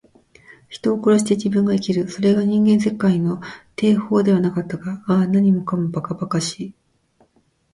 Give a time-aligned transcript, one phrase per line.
[0.67, 2.09] 人を殺して自分が生きる。
[2.09, 3.39] それが人間世界の
[3.75, 5.03] 定法ではなかったか。
[5.05, 6.73] ああ、何もかも、ばかばかしい。